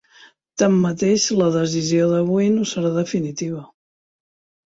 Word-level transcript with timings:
Tanmateix, 0.61 1.25
la 1.41 1.49
decisió 1.57 2.07
d’avui 2.13 2.49
no 2.55 2.65
serà 2.71 2.93
definitiva. 2.97 3.61